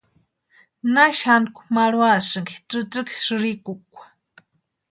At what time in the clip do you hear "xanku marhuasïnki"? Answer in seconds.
1.19-2.55